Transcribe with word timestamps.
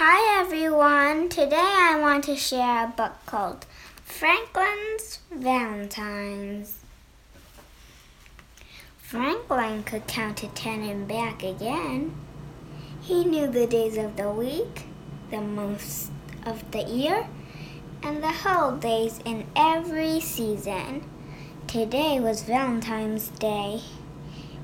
Hi 0.00 0.40
everyone. 0.40 1.28
Today 1.28 1.56
I 1.56 1.98
want 1.98 2.22
to 2.26 2.36
share 2.36 2.84
a 2.84 2.86
book 2.86 3.14
called 3.26 3.66
Franklin's 4.04 5.18
Valentines. 5.28 6.78
Franklin 8.98 9.82
could 9.82 10.06
count 10.06 10.36
to 10.36 10.46
ten 10.46 10.84
and 10.84 11.08
back 11.08 11.42
again. 11.42 12.14
He 13.00 13.24
knew 13.24 13.48
the 13.48 13.66
days 13.66 13.96
of 13.96 14.14
the 14.14 14.30
week, 14.30 14.84
the 15.32 15.40
months 15.40 16.12
of 16.46 16.70
the 16.70 16.84
year, 16.84 17.26
and 18.00 18.22
the 18.22 18.28
holidays 18.28 19.18
in 19.24 19.48
every 19.56 20.20
season. 20.20 21.10
Today 21.66 22.20
was 22.20 22.44
Valentine's 22.44 23.30
Day, 23.30 23.80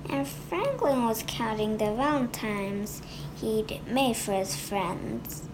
and 0.08 0.28
Franklin 0.28 1.06
was 1.06 1.24
counting 1.26 1.78
the 1.78 1.92
Valentines 1.92 3.02
he'd 3.40 3.80
made 3.86 4.16
for 4.16 4.32
his 4.32 4.56
friends. 4.56 5.48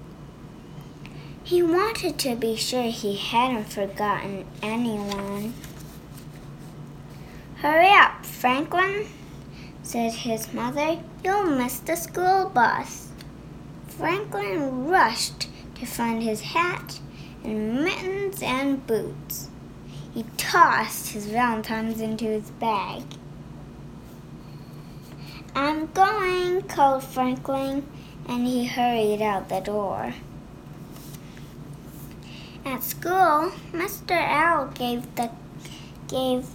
He 1.42 1.62
wanted 1.62 2.18
to 2.20 2.36
be 2.36 2.54
sure 2.56 2.90
he 2.90 3.16
hadn't 3.16 3.72
forgotten 3.72 4.44
anyone. 4.62 5.54
Hurry 7.56 7.90
up, 7.90 8.24
Franklin, 8.24 9.06
said 9.82 10.12
his 10.12 10.52
mother. 10.52 11.00
You'll 11.24 11.46
miss 11.46 11.80
the 11.80 11.96
school 11.96 12.48
bus. 12.48 13.08
Franklin 13.88 14.86
rushed 14.86 15.48
to 15.74 15.86
find 15.86 16.22
his 16.22 16.40
hat 16.40 17.00
and 17.42 17.82
mittens 17.82 18.42
and 18.42 18.86
boots. 18.86 19.48
He 20.14 20.24
tossed 20.36 21.12
his 21.12 21.26
valentines 21.26 22.00
into 22.00 22.24
his 22.24 22.50
bag. 22.52 23.02
I'm 25.54 25.86
going, 25.92 26.62
called 26.62 27.04
Franklin, 27.04 27.86
and 28.28 28.46
he 28.46 28.66
hurried 28.66 29.20
out 29.20 29.48
the 29.48 29.60
door. 29.60 30.14
At 32.64 32.82
school, 32.82 33.52
Mr. 33.72 34.12
Owl 34.12 34.68
gave 34.68 35.14
the 35.16 35.30
gave 36.08 36.46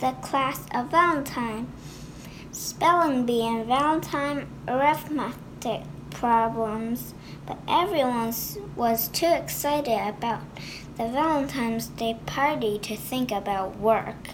the 0.00 0.12
class 0.22 0.66
a 0.72 0.84
Valentine 0.84 1.66
spelling 2.52 3.26
bee 3.26 3.42
and 3.42 3.66
Valentine 3.66 4.46
arithmetic 4.68 5.82
problems, 6.10 7.14
but 7.46 7.58
everyone 7.68 8.32
was 8.76 9.08
too 9.08 9.26
excited 9.26 10.08
about 10.08 10.42
the 10.96 11.08
Valentine's 11.08 11.88
Day 11.88 12.16
party 12.26 12.78
to 12.78 12.96
think 12.96 13.32
about 13.32 13.78
work. 13.78 14.28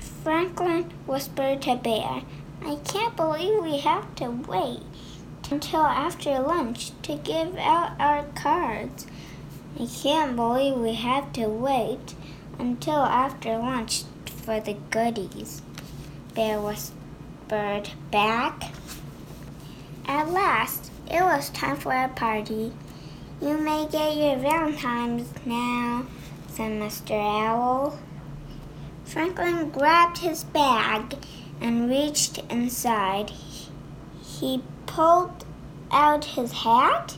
Franklin 0.00 0.90
whispered 1.06 1.62
to 1.62 1.76
Bear, 1.76 2.22
I 2.62 2.76
can't 2.84 3.16
believe 3.16 3.62
we 3.62 3.78
have 3.78 4.14
to 4.16 4.30
wait 4.30 4.82
until 5.50 5.82
after 5.82 6.40
lunch 6.40 6.92
to 7.02 7.16
give 7.16 7.56
out 7.56 7.92
our 8.00 8.24
cards. 8.34 9.06
I 9.78 9.86
can't 9.86 10.36
believe 10.36 10.76
we 10.76 10.94
have 10.94 11.32
to 11.34 11.46
wait 11.46 12.14
until 12.58 12.94
after 12.94 13.56
lunch 13.58 14.04
for 14.26 14.58
the 14.60 14.74
goodies. 14.90 15.62
Bear 16.34 16.60
whispered 16.60 17.90
back. 18.10 18.72
At 20.06 20.30
last, 20.30 20.90
it 21.10 21.20
was 21.20 21.50
time 21.50 21.76
for 21.76 21.92
a 21.92 22.08
party. 22.08 22.72
You 23.40 23.58
may 23.58 23.86
get 23.90 24.16
your 24.16 24.36
Valentines 24.36 25.28
now, 25.44 26.06
said 26.48 26.80
Mr. 26.80 27.12
Owl. 27.12 27.98
Franklin 29.04 29.70
grabbed 29.70 30.18
his 30.18 30.44
bag 30.44 31.16
and 31.60 31.88
reached 31.88 32.38
inside. 32.50 33.30
He 34.22 34.62
pulled 34.86 35.44
out 35.90 36.24
his 36.24 36.52
hat 36.52 37.16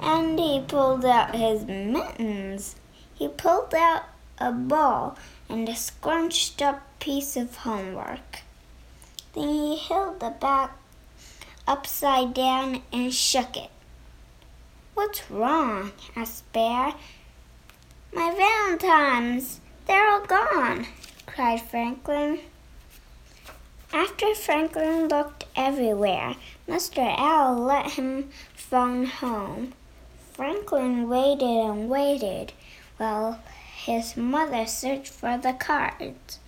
and 0.00 0.38
he 0.38 0.62
pulled 0.66 1.04
out 1.04 1.34
his 1.34 1.64
mittens. 1.64 2.76
He 3.14 3.28
pulled 3.28 3.74
out 3.74 4.04
a 4.38 4.52
ball 4.52 5.16
and 5.48 5.68
a 5.68 5.74
scrunched 5.74 6.60
up 6.60 6.82
piece 6.98 7.36
of 7.36 7.56
homework. 7.56 8.40
Then 9.34 9.48
he 9.48 9.78
held 9.78 10.20
the 10.20 10.30
bag 10.30 10.70
upside 11.66 12.34
down 12.34 12.82
and 12.92 13.12
shook 13.12 13.56
it. 13.56 13.70
What's 14.94 15.30
wrong? 15.30 15.92
asked 16.14 16.50
Bear. 16.52 16.94
My 18.14 18.34
valentines, 18.34 19.60
they're 19.86 20.08
all 20.08 20.24
gone, 20.24 20.86
cried 21.26 21.60
Franklin. 21.60 22.40
After 23.92 24.34
Franklin 24.34 25.08
looked 25.08 25.44
everywhere, 25.54 26.34
Mr. 26.68 27.14
Owl 27.18 27.56
let 27.56 27.92
him 27.92 28.30
phone 28.54 29.06
home. 29.06 29.74
Franklin 30.32 31.08
waited 31.08 31.42
and 31.42 31.88
waited 31.88 32.52
while 32.96 33.40
his 33.76 34.16
mother 34.16 34.66
searched 34.66 35.08
for 35.12 35.38
the 35.38 35.52
cards. 35.52 36.40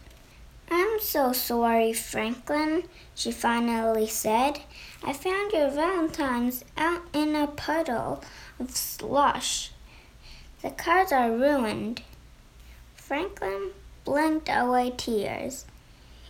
I'm 0.71 1.01
so 1.01 1.33
sorry, 1.33 1.93
Franklin, 1.93 2.83
she 3.15 3.33
finally 3.33 4.09
said. 4.09 4.61
I 5.03 5.13
found 5.13 5.53
your 5.53 5.71
valentines 5.71 6.65
out 6.77 7.03
in 7.13 7.35
a 7.37 7.47
puddle 7.47 8.23
of 8.59 8.77
slush. 8.77 9.71
The 10.63 10.71
cards 10.71 11.13
are 11.13 11.31
ruined. 11.31 12.03
Franklin 12.97 13.71
blinked 14.05 14.49
away 14.51 14.93
tears. 14.97 15.65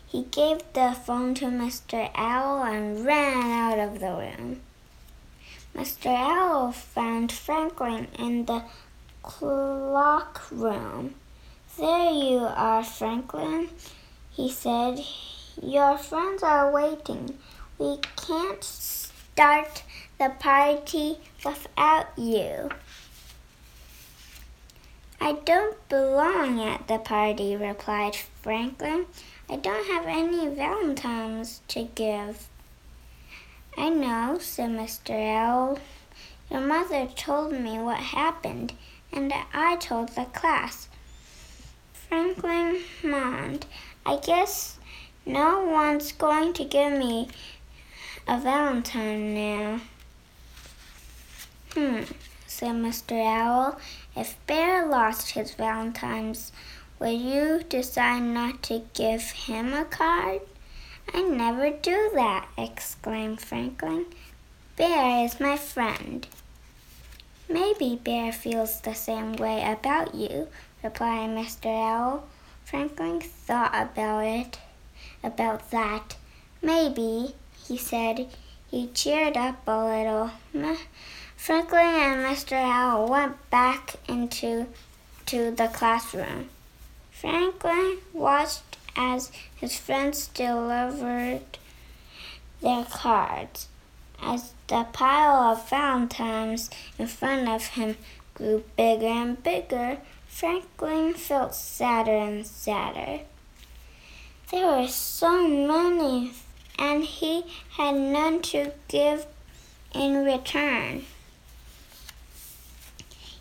He 0.08 0.22
gave 0.22 0.62
the 0.72 0.96
phone 1.04 1.34
to 1.34 1.46
Mr. 1.46 2.10
Owl 2.14 2.62
and 2.62 3.04
ran 3.04 3.50
out 3.50 3.78
of 3.78 4.00
the 4.00 4.06
room. 4.06 4.60
Mr. 5.74 6.06
Owl 6.06 6.72
found 6.72 7.30
Franklin 7.30 8.08
in 8.18 8.46
the 8.46 8.62
clock 9.22 10.50
room. 10.50 11.14
There 11.76 12.10
you 12.10 12.38
are, 12.38 12.82
Franklin, 12.82 13.68
he 14.30 14.50
said. 14.50 15.04
Your 15.62 15.98
friends 15.98 16.42
are 16.42 16.72
waiting. 16.72 17.36
We 17.78 17.98
can't 18.16 18.64
start 18.64 19.82
the 20.18 20.30
party 20.40 21.18
without 21.44 22.06
you. 22.16 22.70
I 25.20 25.32
don't 25.44 25.88
belong 25.88 26.60
at 26.60 26.88
the 26.88 26.98
party, 26.98 27.56
replied 27.56 28.16
Franklin. 28.16 29.06
I 29.50 29.56
don't 29.56 29.86
have 29.86 30.06
any 30.06 30.46
valentines 30.48 31.62
to 31.68 31.84
give. 31.94 32.48
I 33.78 33.88
know, 33.88 34.38
said 34.40 34.70
Mr. 34.70 35.14
Owl. 35.14 35.78
Your 36.50 36.60
mother 36.60 37.06
told 37.06 37.52
me 37.52 37.78
what 37.78 37.98
happened, 37.98 38.74
and 39.12 39.32
I 39.54 39.76
told 39.76 40.10
the 40.10 40.24
class. 40.26 40.88
Franklin 41.92 42.82
moaned. 43.02 43.66
I 44.04 44.16
guess 44.16 44.78
no 45.24 45.62
one's 45.62 46.12
going 46.12 46.52
to 46.54 46.64
give 46.64 46.92
me 46.92 47.28
a 48.26 48.38
valentine 48.38 49.34
now. 49.34 49.80
Hmm, 51.72 52.02
said 52.46 52.72
Mr. 52.76 53.12
Owl. 53.12 53.78
If 54.16 54.36
Bear 54.46 54.86
lost 54.86 55.30
his 55.30 55.54
valentines, 55.54 56.52
Will 56.98 57.12
you 57.12 57.62
decide 57.68 58.22
not 58.22 58.62
to 58.64 58.82
give 58.92 59.22
him 59.30 59.72
a 59.72 59.84
card? 59.84 60.40
I 61.14 61.22
never 61.22 61.70
do 61.70 62.10
that, 62.14 62.48
exclaimed 62.58 63.40
Franklin. 63.40 64.06
Bear 64.76 65.24
is 65.24 65.38
my 65.38 65.56
friend. 65.56 66.26
Maybe 67.48 68.00
Bear 68.02 68.32
feels 68.32 68.80
the 68.80 68.94
same 68.94 69.34
way 69.36 69.64
about 69.64 70.14
you, 70.14 70.48
replied 70.82 71.30
Mr. 71.30 71.66
Owl. 71.66 72.24
Franklin 72.64 73.20
thought 73.20 73.74
about 73.74 74.24
it, 74.24 74.58
about 75.22 75.70
that. 75.70 76.16
Maybe, 76.60 77.34
he 77.66 77.76
said. 77.76 78.26
He 78.70 78.88
cheered 78.88 79.36
up 79.36 79.66
a 79.66 79.84
little. 79.84 80.30
Franklin 81.36 81.80
and 81.80 82.26
Mr. 82.26 82.54
Owl 82.54 83.08
went 83.08 83.50
back 83.50 83.94
into 84.08 84.66
to 85.26 85.52
the 85.52 85.68
classroom. 85.68 86.48
Franklin 87.20 87.98
watched 88.12 88.76
as 88.94 89.32
his 89.56 89.76
friends 89.76 90.28
delivered 90.28 91.58
their 92.60 92.84
cards. 92.84 93.66
As 94.22 94.52
the 94.68 94.86
pile 94.92 95.50
of 95.50 95.68
valentines 95.68 96.70
in 96.96 97.08
front 97.08 97.48
of 97.48 97.66
him 97.66 97.96
grew 98.34 98.62
bigger 98.76 99.06
and 99.06 99.42
bigger, 99.42 99.98
Franklin 100.28 101.12
felt 101.14 101.56
sadder 101.56 102.16
and 102.16 102.46
sadder. 102.46 103.24
There 104.52 104.66
were 104.66 104.86
so 104.86 105.48
many, 105.48 106.30
and 106.78 107.02
he 107.02 107.42
had 107.70 107.96
none 107.96 108.42
to 108.42 108.70
give 108.86 109.26
in 109.92 110.24
return. 110.24 111.04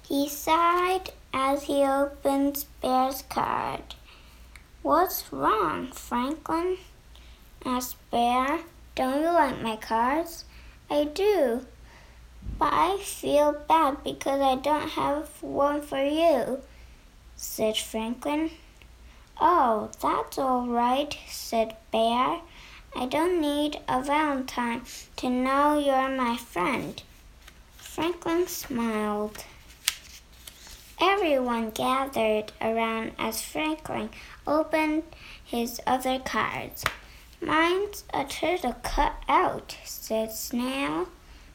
He 0.07 0.29
sighed 0.29 1.11
as 1.33 1.63
he 1.63 1.83
opened 1.83 2.63
Bear's 2.81 3.23
card. 3.23 3.95
What's 4.81 5.33
wrong, 5.33 5.91
Franklin? 5.91 6.77
asked 7.65 7.97
Bear. 8.09 8.59
Don't 8.95 9.19
you 9.21 9.31
like 9.31 9.61
my 9.61 9.75
cards? 9.75 10.45
I 10.89 11.03
do. 11.03 11.65
But 12.57 12.71
I 12.71 12.97
feel 13.03 13.51
bad 13.67 14.01
because 14.05 14.39
I 14.39 14.55
don't 14.55 14.91
have 14.91 15.27
one 15.43 15.81
for 15.81 16.01
you, 16.01 16.61
said 17.35 17.75
Franklin. 17.75 18.51
Oh, 19.41 19.91
that's 20.01 20.37
all 20.37 20.67
right, 20.67 21.17
said 21.27 21.75
Bear. 21.91 22.39
I 22.95 23.07
don't 23.07 23.41
need 23.41 23.81
a 23.89 24.01
Valentine 24.01 24.83
to 25.17 25.29
know 25.29 25.77
you're 25.77 26.15
my 26.15 26.37
friend. 26.37 27.03
Franklin 27.75 28.47
smiled. 28.47 29.43
Everyone 30.99 31.69
gathered 31.69 32.51
around 32.59 33.11
as 33.19 33.41
Franklin 33.41 34.09
opened 34.47 35.03
his 35.43 35.79
other 35.85 36.17
cards. 36.17 36.83
Mine's 37.39 38.03
a 38.11 38.25
turtle 38.25 38.75
cut 38.81 39.13
out, 39.29 39.77
said 39.83 40.31
Snail. 40.31 41.07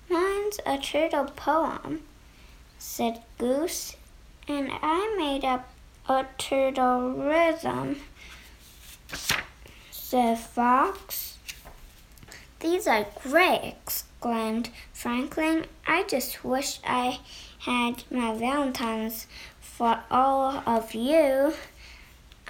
Mine's 0.08 0.60
a 0.64 0.78
turtle 0.78 1.24
poem, 1.24 2.02
said 2.78 3.22
Goose. 3.38 3.96
And 4.46 4.70
I 4.80 5.14
made 5.18 5.44
up 5.44 5.68
a 6.08 6.26
turtle 6.38 7.10
rhythm, 7.10 8.00
said 9.90 10.38
Fox. 10.38 11.38
These 12.60 12.86
are 12.86 13.06
great, 13.24 13.74
exclaimed 13.82 14.70
Franklin. 14.92 15.66
I 15.84 16.04
just 16.04 16.44
wish 16.44 16.78
I 16.86 17.18
had 17.62 18.02
my 18.10 18.34
Valentines 18.34 19.28
for 19.60 20.00
all 20.10 20.62
of 20.66 20.94
you. 20.94 21.54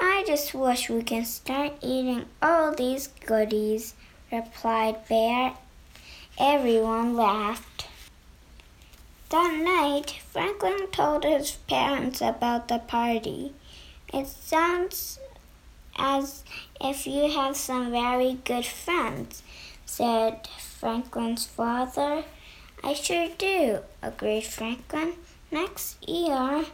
I 0.01 0.25
just 0.27 0.55
wish 0.55 0.89
we 0.89 1.03
can 1.03 1.27
start 1.27 1.75
eating 1.83 2.25
all 2.41 2.75
these 2.75 3.09
goodies, 3.09 3.95
replied 4.33 5.07
Bear. 5.09 5.53
Everyone 6.39 7.15
laughed. 7.15 7.89
That 9.29 9.61
night, 9.63 10.19
Franklin 10.31 10.89
told 10.91 11.25
his 11.25 11.53
parents 11.69 12.23
about 12.23 12.69
the 12.69 12.79
party. 12.79 13.53
It 14.15 14.29
sounds 14.29 15.19
as 15.97 16.43
if 16.81 17.07
you 17.07 17.31
have 17.31 17.57
some 17.57 17.91
very 17.91 18.39
good 18.45 18.65
friends, 18.65 19.43
said 19.85 20.49
Franklin's 20.59 21.45
father. 21.45 22.25
I 22.85 22.95
sure 22.95 23.29
do, 23.39 23.79
agreed 24.03 24.45
Franklin. 24.45 25.13
Next 25.53 26.09
year, 26.09 26.65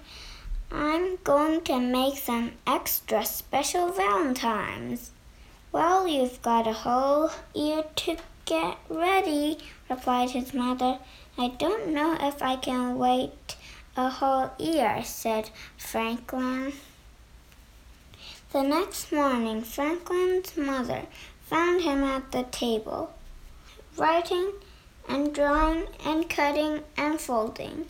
I'm 0.73 1.17
going 1.23 1.61
to 1.65 1.79
make 1.79 2.17
some 2.17 2.53
extra 2.67 3.27
special 3.27 3.93
Valentines. 3.93 5.11
Well, 5.71 6.09
you've 6.09 6.41
got 6.41 6.67
a 6.67 6.73
whole 6.73 7.31
year 7.55 7.85
to 7.97 8.17
get 8.47 8.79
ready, 8.89 9.59
replied 9.91 10.31
his 10.31 10.55
mother. 10.55 10.99
I 11.37 11.49
don't 11.49 11.89
know 11.89 12.17
if 12.19 12.43
I 12.43 12.57
can 12.57 12.97
wait 12.97 13.57
a 13.95 14.09
whole 14.09 14.51
year, 14.59 15.03
said 15.05 15.51
Franklin. 15.77 16.73
The 18.53 18.63
next 18.63 19.13
morning, 19.13 19.61
Franklin's 19.61 20.57
mother 20.57 21.03
found 21.43 21.83
him 21.83 22.03
at 22.03 22.33
the 22.33 22.45
table, 22.45 23.13
writing 23.99 24.53
and 25.09 25.35
drawing 25.35 25.87
and 26.05 26.29
cutting 26.29 26.83
and 26.97 27.21
folding. 27.21 27.87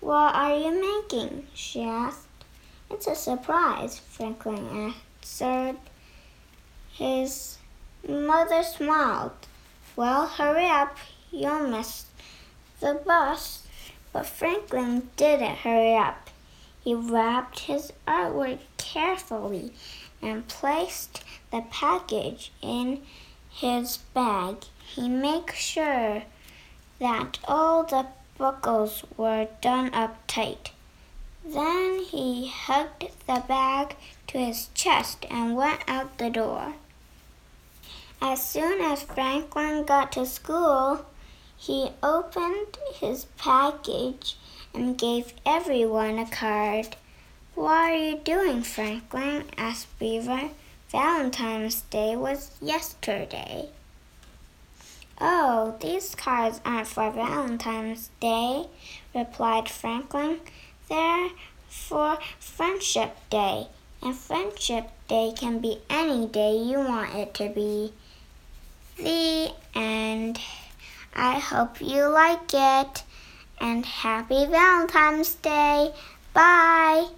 What 0.00 0.34
are 0.34 0.56
you 0.56 0.72
making? 0.72 1.46
she 1.54 1.82
asked. 1.82 2.26
It's 2.90 3.06
a 3.06 3.14
surprise, 3.14 3.98
Franklin 3.98 4.94
answered. 5.22 5.76
His 6.92 7.58
mother 8.08 8.62
smiled. 8.62 9.32
Well, 9.96 10.26
hurry 10.26 10.66
up, 10.66 10.96
you'll 11.30 11.68
miss 11.68 12.06
the 12.80 12.94
bus. 12.94 13.66
But 14.12 14.26
Franklin 14.26 15.10
didn't 15.16 15.56
hurry 15.56 15.96
up. 15.96 16.30
He 16.82 16.94
wrapped 16.94 17.60
his 17.60 17.92
artwork 18.06 18.60
carefully 18.76 19.72
and 20.22 20.46
placed 20.48 21.24
the 21.50 21.64
package 21.70 22.52
in 22.62 23.02
his 23.56 23.96
bag. 24.12 24.56
He 24.84 25.08
made 25.08 25.50
sure 25.54 26.24
that 26.98 27.38
all 27.48 27.84
the 27.84 28.06
buckles 28.36 29.02
were 29.16 29.48
done 29.62 29.94
up 29.94 30.18
tight. 30.26 30.72
Then 31.42 32.00
he 32.00 32.48
hugged 32.48 33.06
the 33.26 33.42
bag 33.48 33.96
to 34.26 34.38
his 34.38 34.68
chest 34.74 35.24
and 35.30 35.56
went 35.56 35.80
out 35.88 36.18
the 36.18 36.28
door. 36.28 36.74
As 38.20 38.44
soon 38.44 38.82
as 38.82 39.02
Franklin 39.02 39.84
got 39.84 40.12
to 40.12 40.26
school, 40.26 41.06
he 41.56 41.92
opened 42.02 42.76
his 42.94 43.24
package 43.38 44.36
and 44.74 44.98
gave 44.98 45.32
everyone 45.46 46.18
a 46.18 46.26
card. 46.26 46.96
What 47.54 47.70
are 47.70 47.96
you 47.96 48.18
doing, 48.18 48.62
Franklin? 48.62 49.44
asked 49.56 49.98
Beaver. 49.98 50.50
Valentine's 50.90 51.82
Day 51.82 52.14
was 52.14 52.52
yesterday. 52.60 53.68
Oh, 55.20 55.76
these 55.80 56.14
cards 56.14 56.60
aren't 56.64 56.86
for 56.86 57.10
Valentine's 57.10 58.10
Day, 58.20 58.66
replied 59.14 59.68
Franklin. 59.68 60.40
They're 60.88 61.30
for 61.68 62.18
Friendship 62.38 63.16
Day, 63.30 63.66
and 64.02 64.14
Friendship 64.14 64.90
Day 65.08 65.32
can 65.36 65.58
be 65.58 65.80
any 65.90 66.26
day 66.26 66.56
you 66.56 66.78
want 66.78 67.14
it 67.14 67.34
to 67.34 67.48
be. 67.48 67.92
The 68.96 69.52
end. 69.74 70.38
I 71.14 71.38
hope 71.38 71.80
you 71.80 72.06
like 72.08 72.52
it, 72.52 73.02
and 73.60 73.84
happy 73.84 74.46
Valentine's 74.46 75.34
Day. 75.34 75.92
Bye. 76.32 77.08